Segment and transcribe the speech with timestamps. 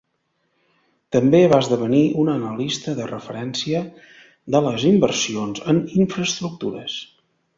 [1.15, 3.83] També va esdevenir un analista de referència
[4.55, 6.97] de les inversions en infraestructures.